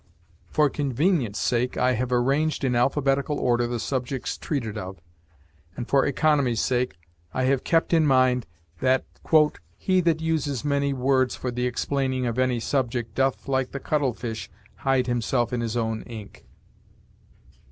[0.49, 4.99] For convenience' sake I have arranged in alphabetical order the subjects treated of,
[5.77, 6.95] and for economy's sake
[7.35, 8.47] I have kept in mind
[8.79, 9.05] that
[9.77, 14.15] "he that uses many words for the explaining of any subject doth, like the cuttle
[14.15, 16.45] fish, hide himself in his own ink."